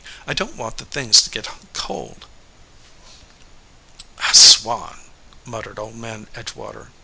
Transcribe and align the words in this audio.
"I 0.25 0.33
don 0.33 0.47
t 0.47 0.53
want 0.55 0.77
the 0.77 0.85
things 0.85 1.21
to 1.21 1.29
get 1.29 1.47
cold." 1.73 2.25
"I 4.17 4.33
swan!" 4.33 4.97
muttered 5.45 5.77
Old 5.77 5.93
Man 5.95 6.25
Edgewater. 6.33 6.87